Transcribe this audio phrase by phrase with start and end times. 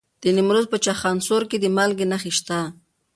[0.23, 2.59] د نیمروز په چخانسور کې د مالګې نښې شته.